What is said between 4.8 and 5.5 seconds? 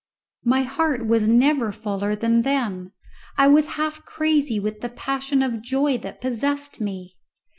the passion